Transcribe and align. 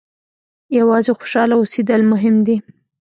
یوازې 0.77 1.11
خوشاله 1.17 1.55
اوسېدل 1.57 2.01
مهم 2.11 2.35
دي. 2.47 2.57